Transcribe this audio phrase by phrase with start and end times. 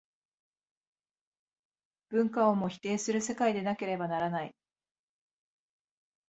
[2.09, 4.55] 文化をも否定する世界でなければならない。